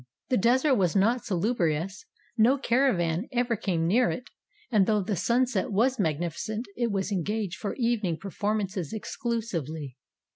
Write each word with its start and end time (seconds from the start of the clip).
The 0.29 0.37
desert 0.37 0.73
was 0.73 0.95
not 0.95 1.21
salu 1.21 1.55
brious; 1.55 2.05
no 2.35 2.57
caravan 2.57 3.27
ever 3.31 3.55
came 3.55 3.85
near 3.85 4.09
it; 4.09 4.31
and 4.71 4.87
though 4.87 5.03
the 5.03 5.15
sunset 5.15 5.71
was 5.71 5.99
magnificent 5.99 6.65
it 6.75 6.89
was 6.91 7.11
engaged 7.11 7.57
for 7.59 7.75
evening 7.75 8.17
performances 8.17 8.93
exclusively. 8.93 9.97